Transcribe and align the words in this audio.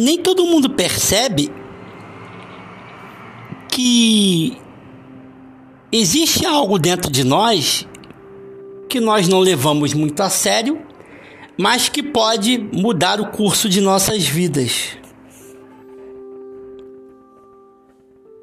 nem 0.00 0.16
todo 0.16 0.46
mundo 0.46 0.70
percebe 0.70 1.50
que 3.68 4.56
existe 5.90 6.46
algo 6.46 6.78
dentro 6.78 7.10
de 7.10 7.24
nós 7.24 7.84
que 8.88 9.00
nós 9.00 9.26
não 9.26 9.40
levamos 9.40 9.92
muito 9.94 10.22
a 10.22 10.30
sério, 10.30 10.80
mas 11.58 11.88
que 11.88 12.00
pode 12.00 12.58
mudar 12.72 13.20
o 13.20 13.32
curso 13.32 13.68
de 13.68 13.80
nossas 13.80 14.24
vidas. 14.24 14.96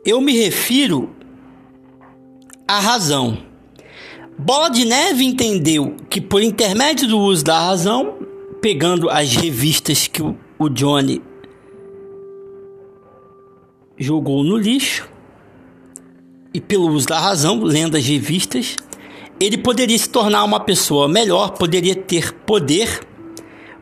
Eu 0.06 0.20
me 0.20 0.38
refiro 0.38 1.16
à 2.68 2.82
razão. 2.82 3.38
Bola 4.38 4.68
de 4.68 4.84
Neve 4.84 5.24
entendeu 5.24 5.96
que, 6.10 6.20
por 6.20 6.44
intermédio 6.44 7.08
do 7.08 7.18
uso 7.18 7.46
da 7.46 7.58
razão, 7.58 8.18
pegando 8.62 9.10
as 9.10 9.34
revistas 9.38 10.06
que 10.06 10.22
o 10.22 10.70
Johnny 10.70 11.22
jogou 13.98 14.44
no 14.44 14.58
lixo, 14.58 15.10
e 16.54 16.62
pelo 16.62 16.90
uso 16.90 17.08
da 17.08 17.20
razão, 17.20 17.64
lendo 17.64 17.98
as 17.98 18.06
revistas, 18.06 18.76
ele 19.40 19.58
poderia 19.58 19.98
se 19.98 20.10
tornar 20.10 20.44
uma 20.44 20.60
pessoa 20.60 21.08
melhor, 21.08 21.52
poderia 21.52 21.96
ter 21.96 22.32
poder, 22.32 23.02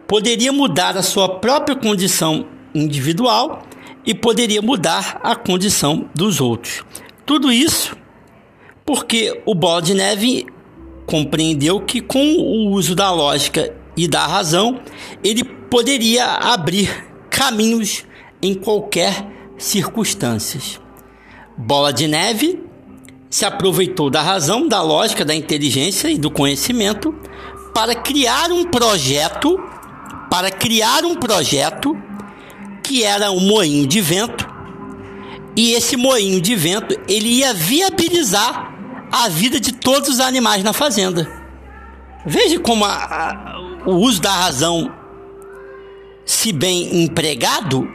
poderia 0.07 0.51
mudar 0.51 0.97
a 0.97 1.03
sua 1.03 1.29
própria 1.29 1.75
condição 1.75 2.47
individual 2.73 3.61
e 4.05 4.13
poderia 4.13 4.61
mudar 4.61 5.19
a 5.23 5.35
condição 5.35 6.09
dos 6.15 6.41
outros. 6.41 6.83
Tudo 7.25 7.51
isso 7.51 7.95
porque 8.85 9.41
o 9.45 9.55
Bola 9.55 9.81
de 9.81 9.93
Neve 9.93 10.45
compreendeu 11.05 11.79
que 11.81 12.01
com 12.01 12.35
o 12.37 12.71
uso 12.71 12.95
da 12.95 13.11
lógica 13.11 13.73
e 13.95 14.07
da 14.07 14.25
razão, 14.25 14.79
ele 15.23 15.43
poderia 15.43 16.25
abrir 16.25 16.89
caminhos 17.29 18.05
em 18.41 18.53
qualquer 18.53 19.25
circunstância. 19.63 20.59
Bola 21.57 21.93
de 21.93 22.07
Neve 22.07 22.61
se 23.29 23.45
aproveitou 23.45 24.09
da 24.09 24.21
razão, 24.21 24.67
da 24.67 24.81
lógica, 24.81 25.23
da 25.23 25.33
inteligência 25.33 26.09
e 26.09 26.17
do 26.17 26.29
conhecimento 26.29 27.15
para 27.73 27.95
criar 27.95 28.51
um 28.51 28.65
projeto, 28.65 29.57
para 30.29 30.51
criar 30.51 31.05
um 31.05 31.15
projeto 31.15 31.97
que 32.83 33.03
era 33.03 33.31
um 33.31 33.39
moinho 33.39 33.87
de 33.87 34.01
vento, 34.01 34.45
e 35.55 35.71
esse 35.71 35.95
moinho 35.95 36.41
de 36.41 36.55
vento 36.55 36.99
ele 37.07 37.29
ia 37.29 37.53
viabilizar 37.53 38.75
a 39.11 39.29
vida 39.29 39.59
de 39.59 39.71
todos 39.71 40.09
os 40.09 40.19
animais 40.19 40.63
na 40.63 40.73
fazenda. 40.73 41.25
Veja 42.25 42.59
como 42.59 42.83
a, 42.83 42.93
a, 42.93 43.89
o 43.89 43.95
uso 43.95 44.21
da 44.21 44.31
razão, 44.31 44.93
se 46.25 46.51
bem 46.51 47.03
empregado, 47.03 47.87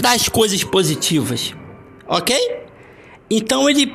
traz 0.00 0.30
coisas 0.30 0.64
positivas, 0.64 1.54
ok? 2.08 2.34
Então 3.30 3.68
ele, 3.68 3.94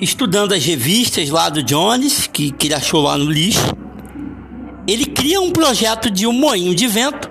estudando 0.00 0.52
as 0.52 0.64
revistas 0.64 1.30
lá 1.30 1.48
do 1.48 1.62
Jones, 1.62 2.26
que, 2.26 2.50
que 2.50 2.66
ele 2.66 2.74
achou 2.74 3.02
lá 3.02 3.16
no 3.16 3.30
lixo, 3.30 3.72
ele 4.84 5.06
cria 5.06 5.40
um 5.40 5.52
projeto 5.52 6.10
de 6.10 6.26
um 6.26 6.32
moinho 6.32 6.74
de 6.74 6.88
vento 6.88 7.30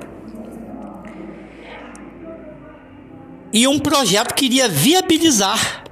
e 3.51 3.67
um 3.67 3.77
projeto 3.77 4.33
que 4.33 4.45
iria 4.45 4.69
viabilizar 4.69 5.83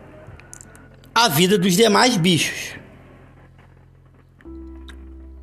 a 1.14 1.28
vida 1.28 1.58
dos 1.58 1.76
demais 1.76 2.16
bichos. 2.16 2.76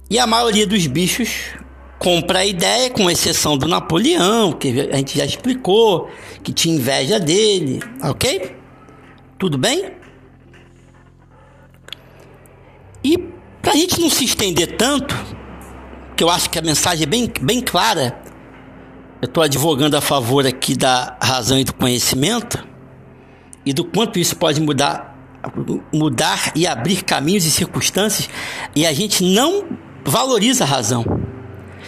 E 0.09 0.19
a 0.19 0.27
maioria 0.27 0.67
dos 0.67 0.87
bichos 0.87 1.62
compra 2.03 2.41
a 2.41 2.45
ideia, 2.45 2.91
com 2.91 3.09
exceção 3.09 3.57
do 3.57 3.69
Napoleão, 3.69 4.53
que 4.53 4.89
a 4.93 4.97
gente 4.97 5.17
já 5.17 5.25
explicou, 5.25 6.11
que 6.43 6.53
tinha 6.53 6.75
inveja 6.75 7.21
dele, 7.21 7.81
ok? 8.03 8.57
Tudo 9.39 9.57
bem? 9.57 9.93
E 13.05 13.17
para 13.63 13.73
a 13.73 13.77
gente 13.77 14.01
não 14.01 14.11
se 14.11 14.25
estender 14.25 14.77
tanto, 14.77 15.15
que 16.17 16.25
eu 16.25 16.29
acho 16.29 16.51
que 16.51 16.59
a 16.59 16.63
mensagem 16.63 17.05
é 17.05 17.07
bem, 17.07 17.33
bem 17.41 17.61
clara, 17.61 18.21
eu 19.21 19.27
estou 19.27 19.41
advogando 19.45 19.97
a 19.97 20.01
favor 20.01 20.45
aqui 20.45 20.77
da 20.77 21.17
razão 21.23 21.57
e 21.57 21.63
do 21.63 21.73
conhecimento 21.73 22.67
e 23.65 23.73
do 23.73 23.85
quanto 23.85 24.19
isso 24.19 24.35
pode 24.35 24.61
mudar, 24.61 25.17
mudar 25.93 26.51
e 26.57 26.67
abrir 26.67 27.05
caminhos 27.05 27.45
e 27.45 27.51
circunstâncias 27.53 28.29
e 28.75 28.85
a 28.85 28.93
gente 28.93 29.23
não 29.23 29.67
valoriza 30.05 30.65
a 30.65 30.67
razão. 30.67 31.05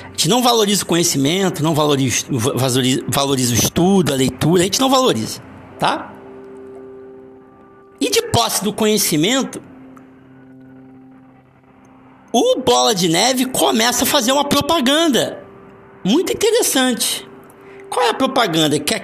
A 0.02 0.08
gente 0.08 0.28
não 0.28 0.42
valoriza 0.42 0.82
o 0.82 0.86
conhecimento, 0.86 1.62
não 1.62 1.74
valoriza, 1.74 2.26
valoriza, 2.30 3.04
valoriza 3.08 3.52
o 3.52 3.56
estudo, 3.56 4.12
a 4.12 4.16
leitura, 4.16 4.62
a 4.62 4.64
gente 4.64 4.80
não 4.80 4.90
valoriza, 4.90 5.40
tá? 5.78 6.12
E 8.00 8.10
de 8.10 8.22
posse 8.22 8.62
do 8.64 8.72
conhecimento, 8.72 9.62
o 12.32 12.60
Bola 12.60 12.94
de 12.94 13.08
Neve 13.08 13.46
começa 13.46 14.04
a 14.04 14.06
fazer 14.06 14.32
uma 14.32 14.44
propaganda 14.44 15.44
muito 16.04 16.32
interessante. 16.32 17.28
Qual 17.88 18.04
é 18.04 18.10
a 18.10 18.14
propaganda? 18.14 18.78
Que, 18.78 18.94
a, 18.94 19.00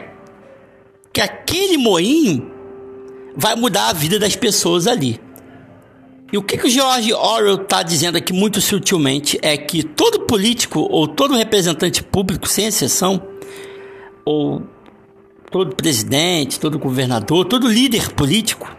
que 1.12 1.20
aquele 1.20 1.76
moinho 1.78 2.50
vai 3.36 3.54
mudar 3.54 3.88
a 3.88 3.92
vida 3.92 4.18
das 4.18 4.34
pessoas 4.34 4.86
ali. 4.86 5.20
E 6.32 6.38
o 6.38 6.42
que, 6.42 6.56
que 6.56 6.66
o 6.66 6.70
George 6.70 7.12
Orwell 7.12 7.62
está 7.62 7.82
dizendo 7.82 8.16
aqui 8.16 8.32
muito 8.32 8.60
sutilmente 8.60 9.38
é 9.42 9.56
que 9.56 9.82
todo 9.82 10.20
político 10.20 10.80
ou 10.80 11.08
todo 11.08 11.34
representante 11.34 12.02
público, 12.02 12.48
sem 12.48 12.66
exceção, 12.66 13.20
ou 14.24 14.62
todo 15.50 15.74
presidente, 15.74 16.60
todo 16.60 16.78
governador, 16.78 17.44
todo 17.46 17.68
líder 17.68 18.12
político, 18.12 18.70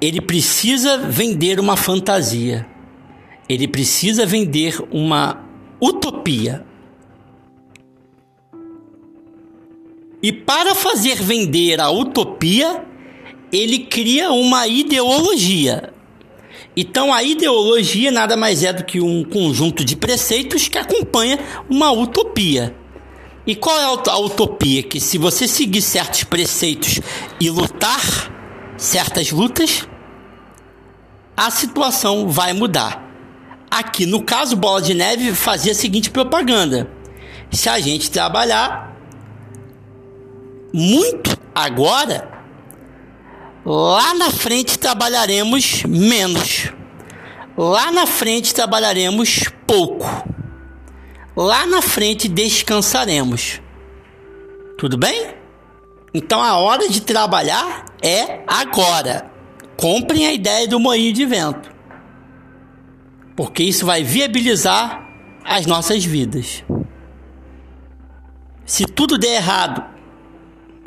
ele 0.00 0.20
precisa 0.20 0.96
vender 0.98 1.60
uma 1.60 1.76
fantasia. 1.76 2.66
Ele 3.48 3.68
precisa 3.68 4.24
vender 4.24 4.82
uma 4.90 5.44
utopia, 5.80 6.64
E 10.22 10.30
para 10.32 10.74
fazer 10.74 11.16
vender 11.16 11.80
a 11.80 11.90
utopia, 11.90 12.84
ele 13.50 13.80
cria 13.80 14.30
uma 14.30 14.68
ideologia. 14.68 15.91
Então 16.76 17.12
a 17.12 17.22
ideologia 17.22 18.10
nada 18.10 18.36
mais 18.36 18.64
é 18.64 18.72
do 18.72 18.84
que 18.84 19.00
um 19.00 19.24
conjunto 19.24 19.84
de 19.84 19.94
preceitos 19.94 20.68
que 20.68 20.78
acompanha 20.78 21.38
uma 21.68 21.90
utopia. 21.92 22.74
E 23.46 23.54
qual 23.54 23.78
é 23.78 24.10
a 24.10 24.18
utopia? 24.18 24.82
Que 24.82 25.00
se 25.00 25.18
você 25.18 25.46
seguir 25.46 25.82
certos 25.82 26.24
preceitos 26.24 27.00
e 27.40 27.50
lutar 27.50 28.00
certas 28.76 29.30
lutas, 29.30 29.86
a 31.36 31.50
situação 31.50 32.28
vai 32.28 32.52
mudar. 32.52 33.02
Aqui 33.70 34.06
no 34.06 34.22
caso, 34.22 34.56
Bola 34.56 34.80
de 34.80 34.94
Neve 34.94 35.34
fazia 35.34 35.72
a 35.72 35.74
seguinte 35.74 36.10
propaganda: 36.10 36.90
se 37.50 37.68
a 37.68 37.80
gente 37.80 38.10
trabalhar 38.10 38.96
muito 40.72 41.36
agora, 41.54 42.31
lá 43.64 44.14
na 44.14 44.30
frente 44.30 44.78
trabalharemos 44.78 45.82
menos. 45.84 46.72
Lá 47.56 47.90
na 47.90 48.06
frente 48.06 48.54
trabalharemos 48.54 49.44
pouco. 49.66 50.06
Lá 51.36 51.66
na 51.66 51.82
frente 51.82 52.28
descansaremos. 52.28 53.60
Tudo 54.78 54.96
bem? 54.96 55.34
Então 56.14 56.42
a 56.42 56.56
hora 56.58 56.88
de 56.88 57.00
trabalhar 57.00 57.86
é 58.02 58.42
agora. 58.46 59.30
Comprem 59.76 60.26
a 60.26 60.32
ideia 60.32 60.68
do 60.68 60.78
moinho 60.78 61.12
de 61.12 61.24
vento. 61.24 61.72
Porque 63.34 63.62
isso 63.62 63.86
vai 63.86 64.02
viabilizar 64.02 65.08
as 65.44 65.66
nossas 65.66 66.04
vidas. 66.04 66.64
Se 68.64 68.84
tudo 68.84 69.18
der 69.18 69.36
errado 69.36 69.84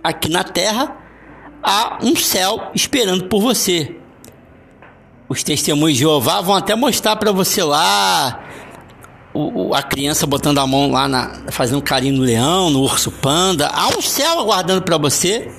aqui 0.04 0.30
na 0.30 0.44
terra, 0.44 1.05
há 1.66 2.00
um 2.02 2.16
céu 2.16 2.72
esperando 2.74 3.26
por 3.26 3.42
você. 3.42 3.96
Os 5.28 5.44
testemunhos 5.44 5.98
de 5.98 6.02
Jeová 6.02 6.42
vão 6.42 6.56
até 6.56 6.76
mostrar 6.76 7.16
para 7.16 7.32
você 7.32 7.64
lá 7.64 8.44
o, 9.34 9.70
o, 9.70 9.74
a 9.74 9.82
criança 9.82 10.28
botando 10.28 10.60
a 10.60 10.68
mão 10.68 10.92
lá 10.92 11.08
na, 11.08 11.42
fazendo 11.52 11.82
carinho 11.82 12.18
no 12.18 12.24
leão, 12.24 12.70
no 12.70 12.82
urso 12.82 13.12
panda. 13.12 13.68
Há 13.68 13.90
um 13.90 14.02
céu 14.02 14.40
aguardando 14.40 14.84
para 14.84 14.98
você 14.98 15.52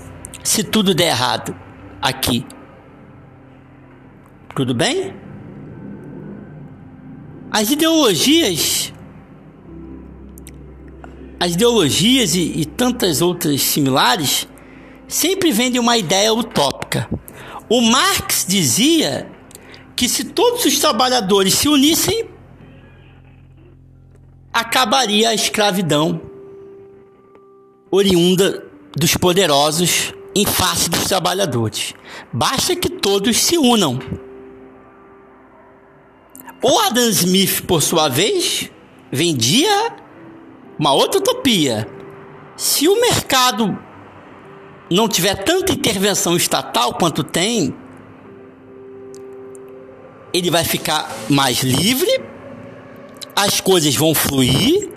se 0.45 0.63
tudo 0.63 0.95
der 0.95 1.09
errado 1.09 1.55
aqui. 2.01 2.47
Tudo 4.55 4.75
bem? 4.75 5.15
As 7.51 7.71
ideologias 7.71 8.93
as 11.39 11.53
ideologias 11.53 12.35
e, 12.35 12.61
e 12.61 12.65
tantas 12.65 13.21
outras 13.21 13.61
similares 13.61 14.49
sempre 15.09 15.51
vendem 15.51 15.81
uma 15.81 15.97
ideia 15.97 16.33
utópica. 16.33 17.09
O 17.69 17.81
Marx 17.81 18.45
dizia 18.47 19.31
que 19.95 20.09
se 20.09 20.25
todos 20.25 20.65
os 20.65 20.79
trabalhadores 20.79 21.55
se 21.55 21.69
unissem, 21.69 22.29
acabaria 24.53 25.31
a 25.31 25.35
escravidão 25.35 26.21
oriunda 27.91 28.65
dos 28.97 29.17
poderosos 29.17 30.13
em 30.35 30.45
face 30.45 30.91
dos 30.91 31.05
trabalhadores. 31.05 31.95
Basta 32.33 32.77
que 32.77 32.89
todos 32.89 33.37
se 33.39 33.57
unam. 33.57 33.99
O 36.63 36.79
Adam 36.81 37.09
Smith, 37.11 37.63
por 37.63 37.83
sua 37.83 38.09
vez, 38.09 38.71
vendia 39.11 39.95
uma 40.79 40.93
outra 40.93 41.21
utopia. 41.21 41.89
Se 42.57 42.89
o 42.89 43.01
mercado 43.01 43.79
não 44.91 45.09
tiver 45.09 45.35
tanta 45.35 45.73
intervenção 45.73 46.37
estatal 46.37 46.95
quanto 46.95 47.25
tem, 47.25 47.75
ele 50.33 50.51
vai 50.51 50.65
ficar 50.65 51.11
mais 51.29 51.63
livre, 51.63 52.21
as 53.35 53.61
coisas 53.61 53.95
vão 53.95 54.15
fluir, 54.15 54.91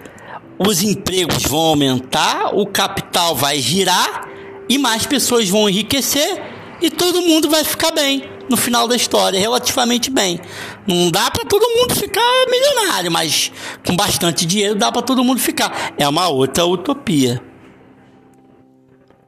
os 0.57 0.83
empregos 0.83 1.44
vão 1.44 1.59
aumentar, 1.59 2.53
o 2.53 2.65
capital 2.65 3.36
vai 3.36 3.59
girar 3.59 4.27
e 4.68 4.77
mais 4.77 5.06
pessoas 5.06 5.50
vão 5.50 5.69
enriquecer 5.69 6.42
e 6.81 6.89
todo 6.89 7.21
mundo 7.21 7.50
vai 7.50 7.63
ficar 7.63 7.92
bem 7.92 8.24
no 8.50 8.57
final 8.57 8.88
da 8.88 8.95
história, 8.95 9.39
relativamente 9.39 10.09
bem. 10.09 10.39
Não 10.88 11.12
dá 11.12 11.30
para 11.30 11.45
todo 11.45 11.63
mundo 11.69 11.95
ficar 11.95 12.21
milionário, 12.50 13.12
mas 13.12 13.51
com 13.85 13.95
bastante 13.95 14.45
dinheiro 14.45 14.75
dá 14.75 14.92
para 14.92 15.01
todo 15.01 15.24
mundo 15.24 15.39
ficar. 15.39 15.94
É 15.97 16.07
uma 16.07 16.27
outra 16.27 16.65
utopia. 16.65 17.49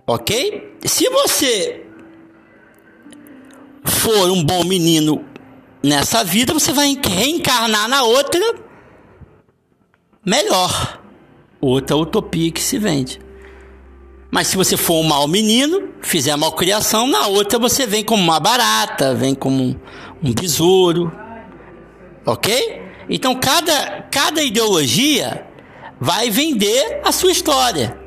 Ok? 0.06 0.78
Se 0.84 1.10
você 1.10 1.86
for 3.84 4.32
um 4.32 4.44
bom 4.44 4.64
menino 4.64 5.26
nessa 5.84 6.24
vida, 6.24 6.54
você 6.54 6.72
vai 6.72 6.98
reencarnar 7.04 7.88
na 7.88 8.04
outra 8.04 8.40
melhor. 10.26 11.02
Outra 11.60 11.96
utopia 11.96 12.52
que 12.52 12.62
se 12.62 12.78
vende. 12.78 13.20
Mas 14.32 14.48
se 14.48 14.58
você 14.58 14.78
for 14.78 14.96
um 14.96 15.04
mau 15.04 15.28
menino, 15.28 15.90
fizer 16.02 16.36
malcriação, 16.36 17.06
na 17.06 17.28
outra 17.28 17.60
você 17.60 17.86
vem 17.86 18.04
como 18.04 18.24
uma 18.24 18.40
barata, 18.40 19.14
vem 19.14 19.36
como 19.36 19.62
um, 19.62 19.76
um 20.24 20.34
besouro. 20.34 21.12
Ok? 22.26 22.82
Então 23.10 23.36
cada, 23.36 24.08
cada 24.10 24.42
ideologia 24.42 25.46
vai 26.00 26.30
vender 26.30 27.02
a 27.04 27.12
sua 27.12 27.32
história. 27.32 28.01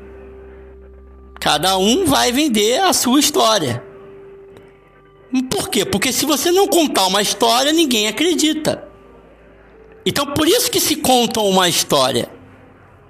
Cada 1.45 1.77
um 1.77 2.05
vai 2.07 2.31
vender 2.31 2.79
a 2.81 2.91
sua 2.91 3.19
história. 3.19 3.83
Por 5.47 5.69
quê? 5.69 5.85
Porque 5.85 6.11
se 6.11 6.25
você 6.25 6.49
não 6.49 6.67
contar 6.67 7.05
uma 7.05 7.21
história, 7.21 7.71
ninguém 7.71 8.07
acredita. 8.07 8.83
Então 10.03 10.25
por 10.33 10.47
isso 10.47 10.71
que 10.71 10.79
se 10.79 10.95
conta 10.95 11.41
uma 11.41 11.69
história 11.69 12.27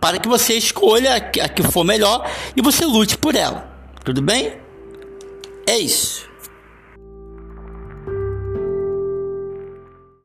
para 0.01 0.19
que 0.19 0.27
você 0.27 0.53
escolha 0.55 1.15
a 1.15 1.47
que 1.47 1.63
for 1.63 1.85
melhor 1.85 2.29
e 2.53 2.61
você 2.61 2.85
lute 2.85 3.17
por 3.17 3.35
ela. 3.35 3.73
Tudo 4.03 4.21
bem? 4.21 4.51
É 5.65 5.77
isso. 5.77 6.27